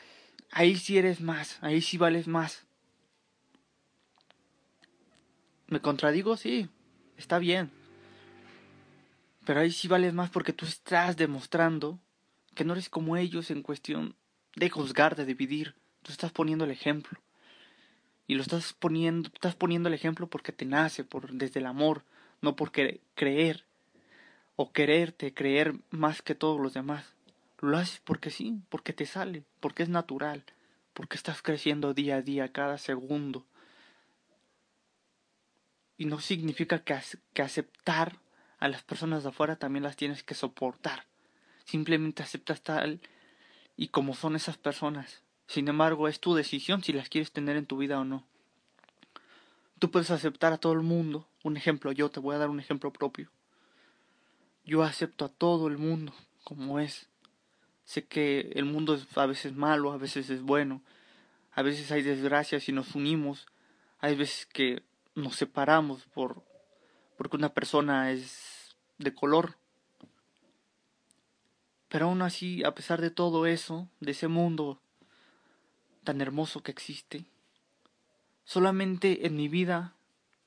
Ahí 0.52 0.76
sí 0.76 0.98
eres 0.98 1.22
más, 1.22 1.58
ahí 1.62 1.82
sí 1.82 1.98
vales 1.98 2.28
más. 2.28 2.66
¿Me 5.74 5.82
contradigo? 5.82 6.38
Sí, 6.38 6.70
está 7.18 7.40
bien. 7.40 7.72
Pero 9.44 9.60
ahí 9.60 9.72
sí 9.72 9.88
vales 9.88 10.14
más 10.14 10.30
porque 10.30 10.54
tú 10.54 10.68
estás 10.68 11.18
demostrando 11.18 12.00
que 12.54 12.64
no 12.64 12.74
eres 12.74 12.90
como 12.90 13.18
ellos 13.18 13.50
en 13.50 13.64
cuestión 13.64 14.16
de 14.56 14.70
juzgar, 14.70 15.16
de 15.16 15.26
dividir. 15.26 15.74
Tú 16.04 16.12
estás 16.12 16.32
poniendo 16.32 16.66
el 16.66 16.70
ejemplo. 16.70 17.20
Y 18.28 18.36
lo 18.36 18.44
estás 18.44 18.74
poniendo, 18.74 19.32
estás 19.34 19.56
poniendo 19.56 19.90
el 19.90 19.96
ejemplo 19.96 20.28
porque 20.28 20.52
te 20.52 20.66
nace, 20.66 21.04
por, 21.04 21.32
desde 21.32 21.60
el 21.60 21.66
amor, 21.66 22.04
no 22.40 22.56
porque 22.56 23.02
creer 23.16 23.66
o 24.56 24.74
quererte, 24.74 25.34
creer 25.34 25.74
más 25.90 26.22
que 26.22 26.36
todos 26.36 26.62
los 26.62 26.76
demás. 26.76 27.16
Lo 27.62 27.80
haces 27.80 28.00
porque 28.04 28.30
sí, 28.30 28.62
porque 28.70 28.94
te 28.94 29.08
sale, 29.08 29.44
porque 29.60 29.82
es 29.82 29.90
natural, 29.90 30.44
porque 30.94 31.18
estás 31.18 31.42
creciendo 31.42 31.96
día 31.96 32.18
a 32.18 32.22
día, 32.22 32.52
cada 32.52 32.78
segundo. 32.78 33.48
Y 35.98 36.06
no 36.06 36.20
significa 36.20 36.80
que, 36.84 36.98
que 37.34 37.42
aceptar 37.42 38.20
a 38.60 38.68
las 38.68 38.84
personas 38.84 39.24
de 39.24 39.30
afuera 39.30 39.56
también 39.58 39.84
las 39.84 39.96
tienes 39.96 40.24
que 40.24 40.36
soportar. 40.36 41.06
Simplemente 41.66 42.24
aceptas 42.24 42.62
tal 42.62 43.02
y 43.76 43.90
como 43.90 44.16
son 44.16 44.36
esas 44.36 44.58
personas. 44.58 45.22
Sin 45.48 45.68
embargo, 45.68 46.08
es 46.08 46.20
tu 46.20 46.34
decisión 46.34 46.84
si 46.84 46.94
las 46.94 47.10
quieres 47.10 47.32
tener 47.32 47.58
en 47.58 47.66
tu 47.66 47.78
vida 47.78 48.00
o 48.00 48.06
no. 48.06 48.26
Tú 49.80 49.92
puedes 49.92 50.12
aceptar 50.12 50.54
a 50.54 50.58
todo 50.58 50.74
el 50.74 50.82
mundo. 50.82 51.28
Un 51.44 51.58
ejemplo, 51.58 51.92
yo 51.92 52.10
te 52.10 52.20
voy 52.20 52.36
a 52.36 52.40
dar 52.40 52.50
un 52.50 52.60
ejemplo 52.60 52.92
propio. 52.92 53.30
Yo 54.66 54.84
acepto 54.84 55.26
a 55.26 55.30
todo 55.30 55.68
el 55.68 55.78
mundo 55.78 56.14
como 56.44 56.80
es. 56.80 57.10
Sé 57.84 58.06
que 58.06 58.52
el 58.56 58.66
mundo 58.66 58.96
es 58.96 59.06
a 59.18 59.26
veces 59.26 59.54
malo, 59.54 59.92
a 59.92 59.98
veces 59.98 60.30
es 60.30 60.42
bueno, 60.42 60.82
a 61.52 61.62
veces 61.64 61.92
hay 61.92 62.02
desgracias 62.02 62.70
y 62.70 62.72
nos 62.72 62.96
unimos, 62.96 63.46
hay 64.00 64.16
veces 64.16 64.46
que 64.46 64.84
nos 65.16 65.36
separamos 65.36 66.06
por 66.14 66.44
porque 67.18 67.38
una 67.38 67.54
persona 67.54 68.12
es 68.12 68.76
de 68.98 69.14
color. 69.14 69.58
Pero 71.88 72.06
aún 72.06 72.22
así, 72.22 72.64
a 72.64 72.74
pesar 72.74 73.02
de 73.02 73.12
todo 73.12 73.46
eso, 73.46 73.88
de 74.00 74.12
ese 74.12 74.28
mundo 74.28 74.82
tan 76.04 76.22
hermoso 76.22 76.64
que 76.64 76.72
existe, 76.72 77.26
solamente 78.44 79.26
en 79.26 79.36
mi 79.36 79.48
vida 79.48 79.96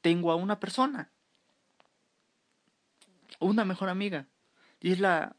tengo 0.00 0.32
a 0.32 0.36
una 0.36 0.60
persona, 0.60 1.10
una 3.38 3.64
mejor 3.64 3.88
amiga, 3.88 4.26
y 4.80 4.92
es 4.92 5.00
la, 5.00 5.36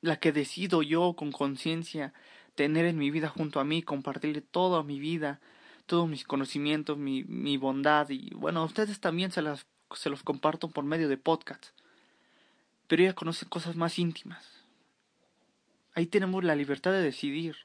la 0.00 0.20
que 0.20 0.32
decido 0.32 0.82
yo 0.82 1.14
con 1.14 1.32
conciencia 1.32 2.12
tener 2.54 2.84
en 2.84 2.98
mi 2.98 3.10
vida 3.10 3.28
junto 3.28 3.58
a 3.58 3.64
mí, 3.64 3.82
compartirle 3.82 4.42
toda 4.42 4.82
mi 4.82 5.00
vida, 5.00 5.40
todos 5.86 6.08
mis 6.08 6.24
conocimientos, 6.24 6.98
mi, 6.98 7.24
mi 7.24 7.56
bondad, 7.56 8.08
y 8.10 8.30
bueno, 8.34 8.60
a 8.60 8.64
ustedes 8.64 9.00
también 9.00 9.30
se, 9.32 9.42
las, 9.42 9.66
se 9.94 10.10
los 10.10 10.22
comparto 10.22 10.68
por 10.68 10.84
medio 10.84 11.08
de 11.08 11.16
podcasts, 11.16 11.72
pero 12.86 13.02
ella 13.02 13.14
conoce 13.14 13.46
cosas 13.46 13.76
más 13.76 13.98
íntimas. 13.98 14.62
Ahí 15.94 16.06
tenemos 16.06 16.42
la 16.44 16.56
libertad 16.56 16.92
de 16.92 17.02
decidir. 17.02 17.56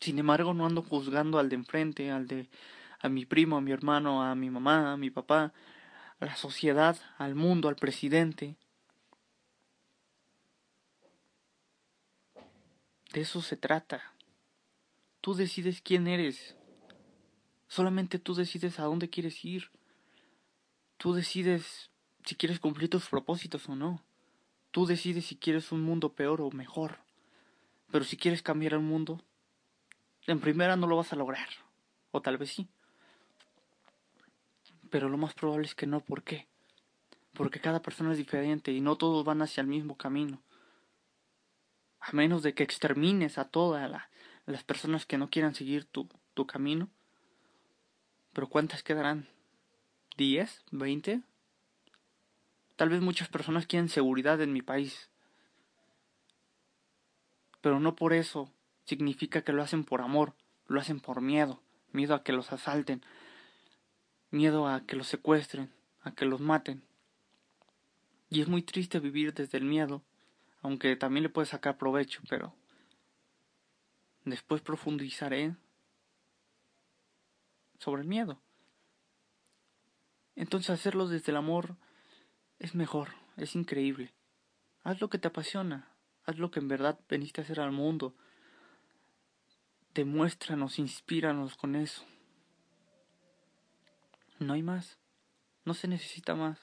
Sin 0.00 0.18
embargo, 0.18 0.52
no 0.52 0.66
ando 0.66 0.82
juzgando 0.82 1.38
al 1.38 1.48
de 1.48 1.56
enfrente, 1.56 2.10
al 2.10 2.26
de 2.26 2.48
a 3.00 3.08
mi 3.10 3.26
primo, 3.26 3.58
a 3.58 3.60
mi 3.60 3.70
hermano, 3.70 4.22
a 4.22 4.34
mi 4.34 4.48
mamá, 4.48 4.92
a 4.92 4.96
mi 4.96 5.10
papá, 5.10 5.52
a 6.20 6.24
la 6.24 6.36
sociedad, 6.36 6.96
al 7.18 7.34
mundo, 7.34 7.68
al 7.68 7.76
presidente. 7.76 8.56
De 13.12 13.20
eso 13.20 13.42
se 13.42 13.58
trata. 13.58 14.13
Tú 15.24 15.32
decides 15.32 15.80
quién 15.80 16.06
eres. 16.06 16.54
Solamente 17.66 18.18
tú 18.18 18.34
decides 18.34 18.78
a 18.78 18.82
dónde 18.82 19.08
quieres 19.08 19.42
ir. 19.42 19.70
Tú 20.98 21.14
decides 21.14 21.90
si 22.26 22.34
quieres 22.34 22.60
cumplir 22.60 22.90
tus 22.90 23.08
propósitos 23.08 23.66
o 23.70 23.74
no. 23.74 24.04
Tú 24.70 24.84
decides 24.84 25.24
si 25.24 25.36
quieres 25.36 25.72
un 25.72 25.80
mundo 25.80 26.12
peor 26.12 26.42
o 26.42 26.50
mejor. 26.50 26.98
Pero 27.90 28.04
si 28.04 28.18
quieres 28.18 28.42
cambiar 28.42 28.74
el 28.74 28.80
mundo, 28.80 29.18
en 30.26 30.40
primera 30.40 30.76
no 30.76 30.86
lo 30.86 30.98
vas 30.98 31.14
a 31.14 31.16
lograr. 31.16 31.48
O 32.10 32.20
tal 32.20 32.36
vez 32.36 32.50
sí. 32.50 32.68
Pero 34.90 35.08
lo 35.08 35.16
más 35.16 35.32
probable 35.32 35.64
es 35.64 35.74
que 35.74 35.86
no. 35.86 36.00
¿Por 36.00 36.22
qué? 36.22 36.48
Porque 37.32 37.60
cada 37.60 37.80
persona 37.80 38.12
es 38.12 38.18
diferente 38.18 38.72
y 38.72 38.82
no 38.82 38.96
todos 38.96 39.24
van 39.24 39.40
hacia 39.40 39.62
el 39.62 39.68
mismo 39.68 39.96
camino. 39.96 40.42
A 41.98 42.12
menos 42.12 42.42
de 42.42 42.52
que 42.52 42.62
extermines 42.62 43.38
a 43.38 43.48
las 44.46 44.64
personas 44.64 45.06
que 45.06 45.18
no 45.18 45.30
quieran 45.30 45.54
seguir 45.54 45.84
tu, 45.84 46.08
tu 46.34 46.46
camino. 46.46 46.88
Pero 48.32 48.48
¿cuántas 48.48 48.82
quedarán? 48.82 49.28
¿Diez? 50.16 50.62
¿Veinte? 50.70 51.22
Tal 52.76 52.88
vez 52.88 53.00
muchas 53.00 53.28
personas 53.28 53.66
quieren 53.66 53.88
seguridad 53.88 54.40
en 54.40 54.52
mi 54.52 54.62
país. 54.62 55.08
Pero 57.60 57.80
no 57.80 57.94
por 57.94 58.12
eso 58.12 58.52
significa 58.84 59.42
que 59.42 59.52
lo 59.52 59.62
hacen 59.62 59.84
por 59.84 60.02
amor, 60.02 60.34
lo 60.66 60.80
hacen 60.80 61.00
por 61.00 61.20
miedo, 61.20 61.62
miedo 61.92 62.14
a 62.14 62.22
que 62.22 62.32
los 62.32 62.52
asalten, 62.52 63.02
miedo 64.30 64.68
a 64.68 64.84
que 64.84 64.96
los 64.96 65.06
secuestren, 65.06 65.72
a 66.02 66.12
que 66.12 66.26
los 66.26 66.40
maten. 66.40 66.82
Y 68.28 68.40
es 68.40 68.48
muy 68.48 68.62
triste 68.62 68.98
vivir 68.98 69.32
desde 69.32 69.58
el 69.58 69.64
miedo, 69.64 70.02
aunque 70.60 70.96
también 70.96 71.22
le 71.22 71.28
puedes 71.28 71.50
sacar 71.50 71.78
provecho, 71.78 72.20
pero 72.28 72.54
después 74.24 74.62
profundizaré 74.62 75.56
sobre 77.78 78.02
el 78.02 78.08
miedo. 78.08 78.40
Entonces 80.36 80.70
hacerlo 80.70 81.06
desde 81.06 81.32
el 81.32 81.36
amor 81.36 81.76
es 82.58 82.74
mejor, 82.74 83.10
es 83.36 83.54
increíble. 83.54 84.14
Haz 84.82 85.00
lo 85.00 85.08
que 85.08 85.18
te 85.18 85.28
apasiona, 85.28 85.88
haz 86.24 86.38
lo 86.38 86.50
que 86.50 86.60
en 86.60 86.68
verdad 86.68 86.98
veniste 87.08 87.40
a 87.40 87.44
hacer 87.44 87.60
al 87.60 87.72
mundo, 87.72 88.14
Demuéstranos, 89.94 90.80
inspíranos 90.80 91.56
con 91.56 91.76
eso. 91.76 92.04
No 94.40 94.54
hay 94.54 94.62
más. 94.62 94.98
No 95.64 95.72
se 95.72 95.86
necesita 95.86 96.34
más. 96.34 96.58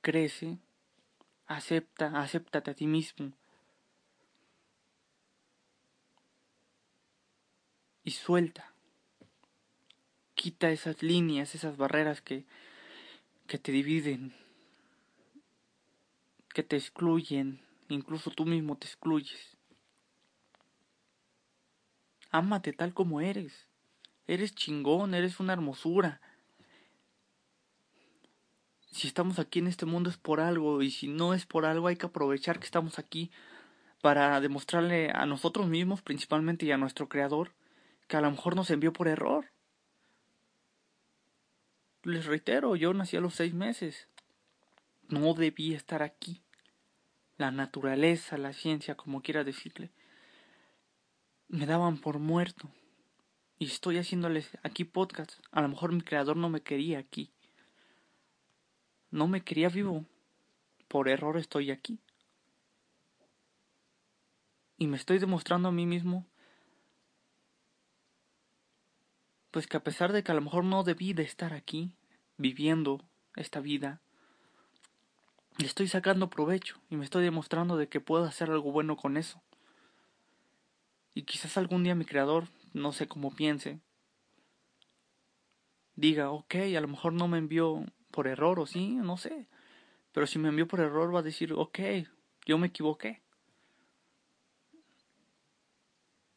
Crece. 0.00 0.58
Acepta, 1.46 2.20
acéptate 2.20 2.72
a 2.72 2.74
ti 2.74 2.88
mismo. 2.88 3.32
Y 8.08 8.12
suelta. 8.12 8.72
Quita 10.32 10.70
esas 10.70 11.02
líneas, 11.02 11.54
esas 11.54 11.76
barreras 11.76 12.22
que, 12.22 12.46
que 13.46 13.58
te 13.58 13.70
dividen, 13.70 14.34
que 16.54 16.62
te 16.62 16.76
excluyen, 16.76 17.60
incluso 17.90 18.30
tú 18.30 18.46
mismo 18.46 18.78
te 18.78 18.86
excluyes. 18.86 19.58
Ámate 22.30 22.72
tal 22.72 22.94
como 22.94 23.20
eres. 23.20 23.68
Eres 24.26 24.54
chingón, 24.54 25.12
eres 25.12 25.38
una 25.38 25.52
hermosura. 25.52 26.22
Si 28.90 29.06
estamos 29.06 29.38
aquí 29.38 29.58
en 29.58 29.66
este 29.66 29.84
mundo 29.84 30.08
es 30.08 30.16
por 30.16 30.40
algo 30.40 30.80
y 30.80 30.92
si 30.92 31.08
no 31.08 31.34
es 31.34 31.44
por 31.44 31.66
algo 31.66 31.88
hay 31.88 31.96
que 31.96 32.06
aprovechar 32.06 32.58
que 32.58 32.64
estamos 32.64 32.98
aquí 32.98 33.30
para 34.00 34.40
demostrarle 34.40 35.10
a 35.10 35.26
nosotros 35.26 35.66
mismos 35.66 36.00
principalmente 36.00 36.64
y 36.64 36.72
a 36.72 36.78
nuestro 36.78 37.10
creador 37.10 37.57
que 38.08 38.16
a 38.16 38.20
lo 38.22 38.30
mejor 38.30 38.56
nos 38.56 38.70
envió 38.70 38.92
por 38.92 39.06
error. 39.06 39.52
Les 42.02 42.24
reitero, 42.24 42.74
yo 42.74 42.92
nací 42.94 43.16
a 43.16 43.20
los 43.20 43.34
seis 43.34 43.52
meses. 43.52 44.08
No 45.08 45.34
debía 45.34 45.76
estar 45.76 46.02
aquí. 46.02 46.42
La 47.36 47.50
naturaleza, 47.50 48.38
la 48.38 48.52
ciencia, 48.52 48.96
como 48.96 49.22
quiera 49.22 49.44
decirle, 49.44 49.92
me 51.48 51.66
daban 51.66 51.98
por 51.98 52.18
muerto. 52.18 52.70
Y 53.58 53.66
estoy 53.66 53.98
haciéndoles 53.98 54.56
aquí 54.62 54.84
podcast. 54.84 55.32
A 55.50 55.60
lo 55.60 55.68
mejor 55.68 55.92
mi 55.92 56.00
creador 56.00 56.36
no 56.36 56.48
me 56.48 56.62
quería 56.62 56.98
aquí. 56.98 57.30
No 59.10 59.28
me 59.28 59.42
quería 59.42 59.68
vivo. 59.68 60.06
Por 60.88 61.08
error 61.08 61.36
estoy 61.36 61.70
aquí. 61.70 62.00
Y 64.78 64.86
me 64.86 64.96
estoy 64.96 65.18
demostrando 65.18 65.68
a 65.68 65.72
mí 65.72 65.84
mismo 65.84 66.26
pues 69.50 69.66
que 69.66 69.76
a 69.76 69.84
pesar 69.84 70.12
de 70.12 70.22
que 70.22 70.32
a 70.32 70.34
lo 70.34 70.40
mejor 70.40 70.64
no 70.64 70.84
debí 70.84 71.12
de 71.12 71.22
estar 71.22 71.52
aquí, 71.52 71.92
viviendo 72.36 73.04
esta 73.36 73.60
vida, 73.60 74.00
le 75.58 75.66
estoy 75.66 75.88
sacando 75.88 76.30
provecho 76.30 76.76
y 76.88 76.96
me 76.96 77.04
estoy 77.04 77.24
demostrando 77.24 77.76
de 77.76 77.88
que 77.88 78.00
puedo 78.00 78.24
hacer 78.24 78.50
algo 78.50 78.70
bueno 78.70 78.96
con 78.96 79.16
eso. 79.16 79.42
Y 81.14 81.22
quizás 81.22 81.56
algún 81.56 81.82
día 81.82 81.94
mi 81.94 82.04
creador, 82.04 82.48
no 82.74 82.92
sé 82.92 83.08
cómo 83.08 83.34
piense, 83.34 83.80
diga, 85.96 86.30
ok, 86.30 86.54
a 86.76 86.80
lo 86.80 86.88
mejor 86.88 87.12
no 87.12 87.26
me 87.26 87.38
envió 87.38 87.84
por 88.12 88.28
error 88.28 88.60
o 88.60 88.66
sí, 88.66 88.94
no 88.94 89.16
sé. 89.16 89.48
Pero 90.12 90.26
si 90.26 90.38
me 90.38 90.48
envió 90.48 90.68
por 90.68 90.80
error 90.80 91.12
va 91.12 91.20
a 91.20 91.24
decir, 91.24 91.52
ok, 91.52 91.78
yo 92.46 92.56
me 92.56 92.68
equivoqué. 92.68 93.20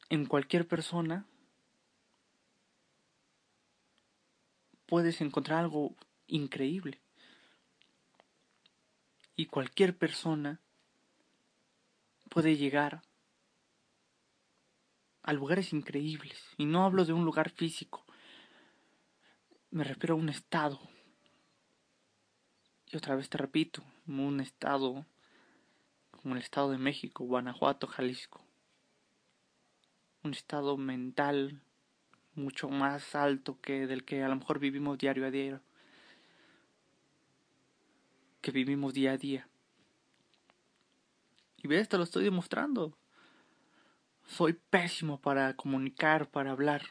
En 0.10 0.26
cualquier 0.26 0.68
persona 0.68 1.26
puedes 4.92 5.22
encontrar 5.22 5.60
algo 5.60 5.96
increíble. 6.28 7.00
Y 9.38 9.46
cualquier 9.46 9.98
persona 9.98 10.60
puede 12.30 12.58
llegar 12.58 13.02
a 15.24 15.32
lugares 15.32 15.72
increíbles. 15.72 16.44
Y 16.58 16.66
no 16.66 16.84
hablo 16.84 17.06
de 17.06 17.14
un 17.14 17.24
lugar 17.24 17.52
físico. 17.52 18.04
Me 19.70 19.86
refiero 19.86 20.16
a 20.16 20.18
un 20.18 20.28
estado. 20.28 20.82
Y 22.88 22.98
otra 22.98 23.16
vez 23.16 23.30
te 23.30 23.38
repito, 23.38 23.86
un 24.08 24.42
estado 24.42 25.06
como 26.12 26.36
el 26.36 26.42
estado 26.42 26.70
de 26.70 26.80
México, 26.80 27.24
Guanajuato, 27.24 27.88
Jalisco. 27.88 28.44
Un 30.22 30.34
estado 30.34 30.76
mental 30.76 31.62
mucho 32.36 32.70
más 32.70 33.16
alto 33.16 33.60
que 33.62 33.88
del 33.88 34.04
que 34.04 34.24
a 34.24 34.30
lo 34.30 34.36
mejor 34.36 34.60
vivimos 34.60 34.98
diario 34.98 35.26
a 35.26 35.32
diario. 35.32 35.62
Que 38.42 38.52
vivimos 38.52 38.94
día 38.94 39.12
a 39.12 39.18
día. 39.18 39.48
Y 41.58 41.68
ves, 41.68 41.90
te 41.90 41.98
lo 41.98 42.04
estoy 42.04 42.24
demostrando. 42.24 42.98
Soy 44.26 44.54
pésimo 44.54 45.20
para 45.20 45.56
comunicar, 45.56 46.30
para 46.30 46.52
hablar. 46.52 46.82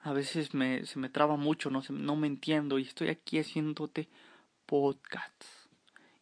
A 0.00 0.12
veces 0.12 0.54
me, 0.54 0.86
se 0.86 0.98
me 0.98 1.10
traba 1.10 1.36
mucho, 1.36 1.70
no, 1.70 1.82
no 1.90 2.16
me 2.16 2.26
entiendo 2.26 2.78
y 2.78 2.82
estoy 2.82 3.08
aquí 3.08 3.38
haciéndote 3.38 4.08
podcasts. 4.66 5.68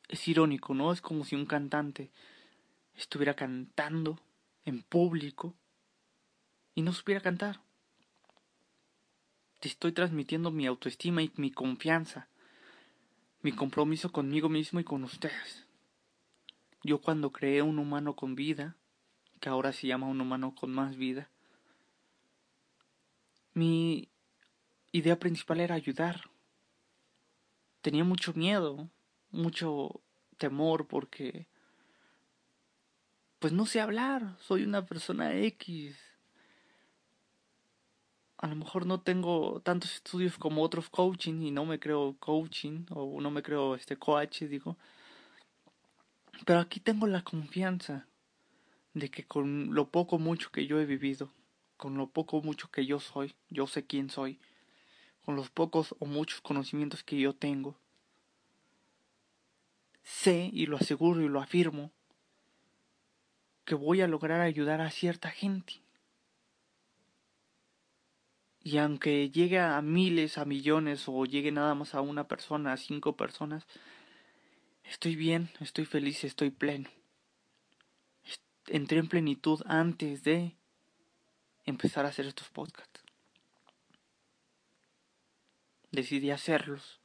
Es 0.09 0.27
irónico, 0.27 0.75
¿no? 0.75 0.93
Es 0.93 1.01
como 1.01 1.25
si 1.25 1.37
un 1.37 1.47
cantante 1.47 2.11
estuviera 2.95 3.35
cantando 3.35 4.21
en 4.65 4.83
público 4.83 5.55
y 6.75 6.83
no 6.83 6.93
supiera 6.93 7.21
cantar. 7.21 7.61
Te 9.61 9.69
estoy 9.69 9.93
transmitiendo 9.93 10.51
mi 10.53 10.67
autoestima 10.67 11.23
y 11.23 11.33
mi 11.37 11.51
confianza, 11.51 12.29
mi 13.43 13.51
compromiso 13.51 14.13
conmigo 14.13 14.49
mismo 14.49 14.79
y 14.79 14.85
con 14.85 15.03
ustedes. 15.03 15.67
Yo 16.85 17.01
cuando 17.01 17.33
creé 17.33 17.63
un 17.63 17.81
humano 17.81 18.15
con 18.15 18.37
vida, 18.37 18.77
que 19.41 19.49
ahora 19.49 19.73
se 19.73 19.89
llama 19.89 20.07
un 20.07 20.21
humano 20.21 20.55
con 20.55 20.71
más 20.71 20.97
vida, 20.97 21.29
mi 23.53 24.09
idea 24.93 25.19
principal 25.19 25.59
era 25.59 25.75
ayudar. 25.75 26.31
Tenía 27.81 28.05
mucho 28.05 28.33
miedo, 28.35 28.89
mucho 29.33 30.01
temor 30.37 30.87
porque 30.87 31.49
pues 33.41 33.53
no 33.53 33.67
sé 33.67 33.81
hablar, 33.81 34.37
soy 34.41 34.63
una 34.63 34.87
persona 34.87 35.35
X. 35.35 36.08
A 38.39 38.47
lo 38.47 38.55
mejor 38.55 38.87
no 38.87 39.01
tengo 39.01 39.61
tantos 39.65 39.97
estudios 39.97 40.39
como 40.39 40.63
otros 40.63 40.89
coaching 40.89 41.43
y 41.43 41.51
no 41.51 41.65
me 41.65 41.81
creo 41.81 42.17
coaching 42.21 42.87
o 42.91 43.21
no 43.21 43.31
me 43.31 43.43
creo 43.43 43.75
este 43.75 43.97
coach, 43.97 44.43
digo. 44.43 44.77
Pero 46.47 46.61
aquí 46.61 46.79
tengo 46.79 47.09
la 47.09 47.23
confianza 47.23 48.07
de 48.95 49.11
que 49.11 49.25
con 49.25 49.75
lo 49.75 49.89
poco 49.89 50.21
mucho 50.21 50.51
que 50.53 50.67
yo 50.67 50.79
he 50.79 50.87
vivido, 50.87 51.33
con 51.77 51.97
lo 51.97 52.09
poco 52.09 52.41
mucho 52.41 52.71
que 52.71 52.87
yo 52.87 53.01
soy, 53.01 53.35
yo 53.51 53.67
sé 53.67 53.85
quién 53.87 54.09
soy, 54.09 54.39
con 55.25 55.35
los 55.35 55.51
pocos 55.51 55.97
o 55.99 56.07
muchos 56.07 56.41
conocimientos 56.41 57.03
que 57.03 57.19
yo 57.19 57.35
tengo, 57.35 57.77
sé 60.05 60.49
y 60.53 60.67
lo 60.67 60.77
aseguro 60.77 61.21
y 61.23 61.29
lo 61.29 61.41
afirmo 61.41 61.91
que 63.65 63.75
voy 63.75 64.01
a 64.01 64.09
lograr 64.09 64.41
ayudar 64.41 64.81
a 64.81 64.91
cierta 64.91 65.29
gente. 65.29 65.83
Y 68.69 68.77
aunque 68.77 69.31
llegue 69.31 69.59
a 69.61 69.81
miles, 69.81 70.37
a 70.37 70.45
millones 70.45 71.05
o 71.07 71.25
llegue 71.25 71.51
nada 71.51 71.75
más 71.75 71.95
a 71.95 72.03
una 72.03 72.29
persona, 72.29 72.75
a 72.75 72.77
cinco 72.77 73.17
personas, 73.17 73.67
estoy 74.85 75.17
bien, 75.17 75.49
estoy 75.61 75.87
feliz, 75.87 76.23
estoy 76.23 76.51
pleno. 76.51 76.91
Entré 78.67 78.99
en 78.99 79.09
plenitud 79.09 79.63
antes 79.65 80.23
de 80.23 80.55
empezar 81.65 82.05
a 82.05 82.11
hacer 82.11 82.27
estos 82.27 82.51
podcasts. 82.51 83.01
Decidí 85.91 86.31
hacerlos. 86.31 87.01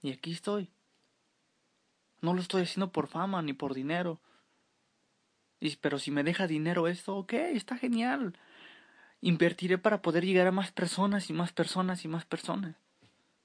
Y 0.00 0.12
aquí 0.12 0.30
estoy. 0.30 0.70
No 2.20 2.34
lo 2.34 2.40
estoy 2.40 2.62
haciendo 2.62 2.92
por 2.92 3.08
fama 3.08 3.42
ni 3.42 3.52
por 3.52 3.74
dinero 3.74 4.20
pero 5.80 5.98
si 5.98 6.10
me 6.10 6.22
deja 6.22 6.46
dinero 6.46 6.88
esto, 6.88 7.16
ok, 7.16 7.32
está 7.32 7.76
genial. 7.78 8.36
Invertiré 9.26 9.78
para 9.78 10.02
poder 10.02 10.26
llegar 10.26 10.46
a 10.46 10.52
más 10.52 10.70
personas 10.70 11.30
y 11.30 11.32
más 11.32 11.50
personas 11.50 12.04
y 12.04 12.08
más 12.08 12.26
personas. 12.26 12.76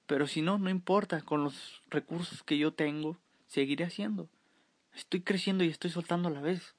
Pero 0.07 0.27
si 0.27 0.41
no, 0.41 0.57
no 0.57 0.69
importa, 0.69 1.21
con 1.21 1.45
los 1.45 1.81
recursos 1.89 2.43
que 2.43 2.57
yo 2.57 2.73
tengo, 2.73 3.17
seguiré 3.47 3.85
haciendo. 3.85 4.27
Estoy 4.93 5.21
creciendo 5.21 5.63
y 5.63 5.69
estoy 5.69 5.89
soltando 5.89 6.27
a 6.27 6.31
la 6.33 6.41
vez. 6.41 6.75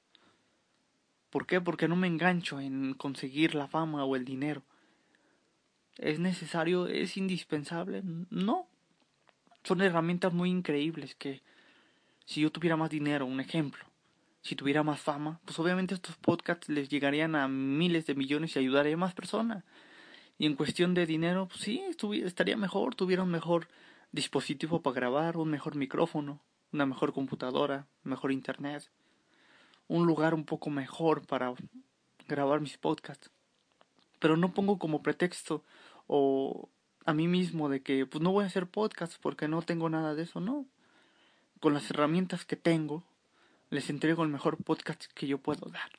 ¿Por 1.31 1.47
qué? 1.47 1.59
Porque 1.59 1.87
no 1.87 1.95
me 1.95 2.05
engancho 2.05 2.59
en 2.59 2.93
conseguir 2.93 3.55
la 3.55 3.67
fama 3.67 4.05
o 4.05 4.15
el 4.15 4.23
dinero. 4.23 4.61
¿Es 5.97 6.19
necesario? 6.19 6.85
¿Es 6.85 7.17
indispensable? 7.17 8.03
No. 8.29 8.67
Son 9.63 9.81
herramientas 9.81 10.31
muy 10.31 10.51
increíbles 10.51 11.15
que 11.15 11.41
si 12.25 12.41
yo 12.41 12.51
tuviera 12.51 12.77
más 12.77 12.91
dinero, 12.91 13.25
un 13.25 13.39
ejemplo, 13.39 13.83
si 14.41 14.55
tuviera 14.55 14.83
más 14.83 14.99
fama, 14.99 15.39
pues 15.45 15.59
obviamente 15.59 15.93
estos 15.93 16.17
podcasts 16.17 16.67
les 16.69 16.89
llegarían 16.89 17.35
a 17.35 17.47
miles 17.47 18.05
de 18.05 18.15
millones 18.15 18.55
y 18.55 18.59
ayudaría 18.59 18.95
a 18.95 18.97
más 18.97 19.13
personas. 19.13 19.63
Y 20.37 20.47
en 20.47 20.55
cuestión 20.55 20.93
de 20.93 21.05
dinero, 21.05 21.47
pues 21.47 21.61
sí, 21.61 21.83
estaría 22.23 22.57
mejor, 22.57 22.95
tuviera 22.95 23.21
un 23.23 23.29
mejor 23.29 23.67
dispositivo 24.11 24.81
para 24.81 24.95
grabar, 24.95 25.37
un 25.37 25.49
mejor 25.49 25.75
micrófono, 25.75 26.41
una 26.71 26.85
mejor 26.85 27.13
computadora, 27.13 27.87
mejor 28.03 28.31
internet, 28.31 28.89
un 29.87 30.07
lugar 30.07 30.33
un 30.33 30.45
poco 30.45 30.69
mejor 30.69 31.25
para 31.27 31.53
grabar 32.27 32.61
mis 32.61 32.77
podcasts. 32.77 33.29
Pero 34.19 34.37
no 34.37 34.53
pongo 34.53 34.79
como 34.79 35.03
pretexto 35.03 35.63
o 36.07 36.69
a 37.05 37.13
mí 37.13 37.27
mismo 37.27 37.69
de 37.69 37.81
que 37.81 38.05
pues 38.05 38.23
no 38.23 38.31
voy 38.31 38.43
a 38.43 38.47
hacer 38.47 38.67
podcasts 38.67 39.19
porque 39.21 39.47
no 39.47 39.61
tengo 39.61 39.89
nada 39.89 40.15
de 40.15 40.23
eso, 40.23 40.39
no. 40.39 40.65
Con 41.59 41.73
las 41.73 41.89
herramientas 41.91 42.45
que 42.45 42.55
tengo, 42.55 43.03
les 43.71 43.89
entrego 43.89 44.21
el 44.23 44.29
mejor 44.29 44.61
podcast 44.61 45.05
que 45.13 45.27
yo 45.27 45.37
puedo 45.37 45.69
dar. 45.69 45.91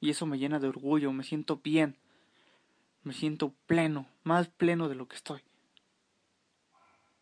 Y 0.00 0.08
eso 0.08 0.24
me 0.24 0.38
llena 0.38 0.58
de 0.58 0.68
orgullo, 0.68 1.12
me 1.12 1.22
siento 1.22 1.58
bien, 1.58 1.96
me 3.02 3.12
siento 3.12 3.54
pleno, 3.66 4.08
más 4.24 4.48
pleno 4.48 4.88
de 4.88 4.94
lo 4.94 5.06
que 5.06 5.16
estoy. 5.16 5.42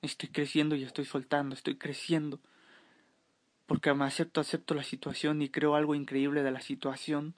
Estoy 0.02 0.28
creciendo 0.28 0.76
y 0.76 0.84
estoy 0.84 1.04
soltando, 1.04 1.54
estoy 1.54 1.76
creciendo. 1.76 2.38
Porque 3.66 3.92
me 3.92 4.04
acepto, 4.04 4.40
acepto 4.40 4.74
la 4.74 4.84
situación 4.84 5.42
y 5.42 5.48
creo 5.48 5.74
algo 5.74 5.96
increíble 5.96 6.44
de 6.44 6.52
la 6.52 6.60
situación. 6.60 7.34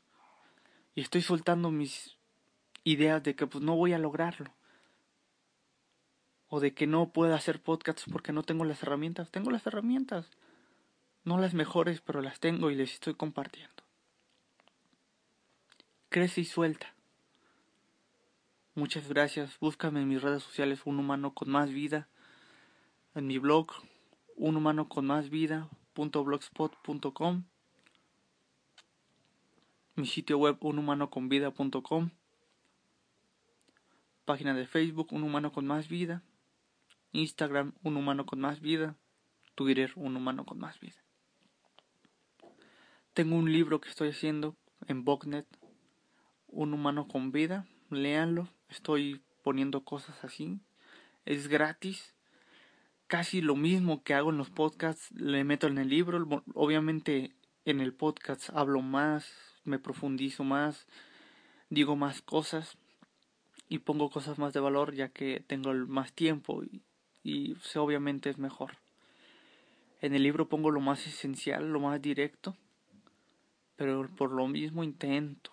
Y 0.95 1.01
estoy 1.01 1.23
soltando 1.23 1.71
mis 1.71 2.19
ideas 2.85 3.23
de 3.23 3.35
que 3.35 3.47
pues 3.47 3.65
no 3.65 3.75
voy 3.75 3.95
a 3.95 3.99
lograrlo. 3.99 4.53
O 6.49 6.61
de 6.61 6.75
que 6.75 6.87
no 6.87 7.09
puedo 7.11 7.35
hacer 7.35 7.63
podcasts 7.63 8.05
porque 8.13 8.35
no 8.35 8.43
tengo 8.43 8.67
las 8.67 8.83
herramientas. 8.83 9.31
Tengo 9.31 9.51
las 9.51 9.67
herramientas. 9.67 10.29
No 11.29 11.37
las 11.37 11.53
mejores, 11.53 12.01
pero 12.01 12.23
las 12.23 12.41
tengo 12.41 12.71
y 12.71 12.75
les 12.75 12.95
estoy 12.95 13.13
compartiendo. 13.13 13.83
Crece 16.09 16.41
y 16.41 16.47
suelta. 16.47 16.95
Muchas 18.75 19.11
gracias. 19.11 19.61
Búscame 19.61 20.01
en 20.01 20.09
mis 20.09 20.23
redes 20.23 20.43
sociales 20.43 20.81
Un 20.87 20.99
Humano 20.99 21.35
con 21.35 21.51
Más 21.51 21.71
Vida. 21.71 22.09
En 23.15 23.27
mi 23.27 23.37
blog 23.37 23.67
Un 24.37 24.57
Humano 24.57 24.89
con 24.89 25.05
Más 25.05 25.29
Vida.blogspot.com. 25.29 27.45
Mi 29.97 30.07
sitio 30.07 30.39
web 30.39 30.57
unhumanoconvida.com. 30.61 32.11
Página 34.25 34.55
de 34.55 34.67
Facebook 34.67 35.09
Un 35.11 35.25
Humano 35.25 35.53
con 35.53 35.67
Más 35.67 35.89
Vida. 35.89 36.23
Instagram 37.13 37.75
Un 37.83 37.99
Humano 37.99 38.25
con 38.25 38.41
Más 38.41 38.61
Vida. 38.61 38.97
Twitter 39.55 39.93
Un 39.95 40.17
Humano 40.17 40.47
con 40.47 40.59
Más 40.59 40.81
Vida. 40.81 41.03
Tengo 43.19 43.35
un 43.35 43.53
libro 43.53 43.81
que 43.81 43.89
estoy 43.89 44.11
haciendo 44.11 44.55
en 44.87 45.05
Bognet, 45.05 45.45
Un 46.47 46.73
humano 46.73 47.09
con 47.09 47.33
vida. 47.33 47.67
Léanlo, 47.91 48.47
estoy 48.69 49.21
poniendo 49.43 49.83
cosas 49.83 50.23
así. 50.23 50.61
Es 51.25 51.49
gratis. 51.49 52.15
Casi 53.09 53.41
lo 53.41 53.57
mismo 53.57 54.05
que 54.05 54.15
hago 54.15 54.31
en 54.31 54.39
los 54.39 54.51
podcasts, 54.51 55.11
le 55.11 55.43
meto 55.43 55.67
en 55.67 55.79
el 55.79 55.89
libro. 55.89 56.45
Obviamente 56.55 57.35
en 57.65 57.81
el 57.81 57.93
podcast 57.93 58.51
hablo 58.55 58.83
más, 58.83 59.29
me 59.65 59.81
profundizo 59.81 60.45
más, 60.45 60.87
digo 61.71 61.97
más 61.97 62.23
cosas 62.23 62.79
y 63.69 63.81
pongo 63.81 64.11
cosas 64.11 64.39
más 64.39 64.53
de 64.53 64.61
valor 64.61 64.95
ya 64.95 65.09
que 65.09 65.43
tengo 65.45 65.75
más 65.75 66.13
tiempo 66.13 66.63
y, 66.63 66.83
y 67.25 67.57
obviamente 67.75 68.31
es 68.31 68.39
mejor. 68.39 68.77
En 70.01 70.15
el 70.15 70.23
libro 70.23 70.49
pongo 70.49 70.71
lo 70.71 70.79
más 70.79 71.05
esencial, 71.09 71.73
lo 71.73 71.81
más 71.81 72.01
directo 72.01 72.57
pero 73.79 74.09
por 74.17 74.33
lo 74.33 74.49
mismo 74.49 74.83
intento 74.83 75.53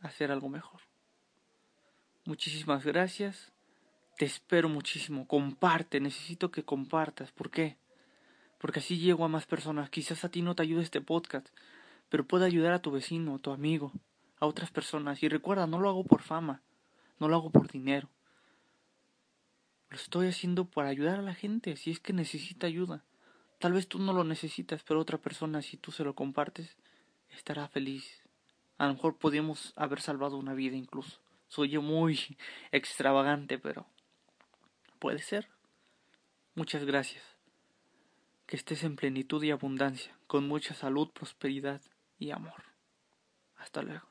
hacer 0.00 0.32
algo 0.32 0.48
mejor. 0.48 0.80
Muchísimas 2.24 2.84
gracias, 2.84 3.52
Te 4.18 4.26
espero 4.26 4.68
muchísimo. 4.68 5.26
Comparte, 5.26 5.98
necesito 5.98 6.50
que 6.50 6.64
compartas. 6.64 7.32
¿Por 7.32 7.50
qué? 7.50 7.78
Porque 8.58 8.80
así 8.80 8.98
llego 8.98 9.24
a 9.24 9.28
más 9.28 9.46
personas. 9.46 9.88
Quizás 9.88 10.24
a 10.24 10.28
ti 10.28 10.42
no 10.42 10.54
te 10.54 10.62
ayude 10.62 10.82
este 10.82 11.00
podcast, 11.00 11.48
pero 12.10 12.26
puede 12.26 12.44
ayudar 12.44 12.74
a 12.74 12.82
tu 12.82 12.90
vecino, 12.90 13.36
a 13.36 13.38
tu 13.38 13.50
amigo, 13.50 13.92
a 14.38 14.44
otras 14.44 14.70
personas. 14.70 15.22
Y 15.22 15.28
recuerda, 15.28 15.66
no 15.66 15.78
lo 15.78 15.88
hago 15.88 16.04
por 16.04 16.20
fama, 16.20 16.60
no 17.18 17.28
lo 17.28 17.36
hago 17.36 17.50
por 17.50 17.70
dinero. 17.70 18.10
Lo 19.88 19.96
estoy 19.96 20.26
haciendo 20.26 20.66
para 20.66 20.90
ayudar 20.90 21.20
a 21.20 21.22
la 21.22 21.34
gente, 21.34 21.76
si 21.76 21.90
es 21.90 22.00
que 22.00 22.12
necesita 22.12 22.66
ayuda. 22.66 23.04
Tal 23.58 23.72
vez 23.72 23.88
tú 23.88 23.98
no 24.00 24.12
lo 24.12 24.24
necesitas, 24.24 24.82
pero 24.82 25.00
otra 25.00 25.16
persona, 25.16 25.62
si 25.62 25.78
tú 25.78 25.92
se 25.92 26.04
lo 26.04 26.14
compartes, 26.14 26.76
estará 27.30 27.68
feliz. 27.68 28.22
A 28.78 28.86
lo 28.86 28.94
mejor 28.94 29.16
podríamos 29.18 29.72
haber 29.76 30.00
salvado 30.00 30.36
una 30.36 30.54
vida 30.54 30.76
incluso. 30.76 31.20
Soy 31.48 31.70
yo 31.70 31.82
muy 31.82 32.18
extravagante, 32.72 33.58
pero 33.58 33.86
puede 34.98 35.20
ser. 35.20 35.48
Muchas 36.54 36.84
gracias. 36.84 37.22
Que 38.46 38.56
estés 38.56 38.82
en 38.82 38.96
plenitud 38.96 39.42
y 39.42 39.50
abundancia, 39.50 40.16
con 40.26 40.48
mucha 40.48 40.74
salud, 40.74 41.10
prosperidad 41.10 41.80
y 42.18 42.32
amor. 42.32 42.64
Hasta 43.56 43.82
luego. 43.82 44.09